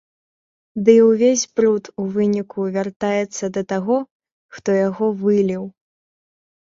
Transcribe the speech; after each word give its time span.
Ды 0.87 0.91
і 1.01 1.03
ўвесь 1.09 1.43
бруд, 1.59 1.83
у 2.03 2.07
выніку, 2.15 2.59
вяртаецца 2.77 3.45
да 3.59 3.65
таго, 3.75 3.97
хто 4.57 4.69
яго 4.87 5.07
выліў. 5.25 5.63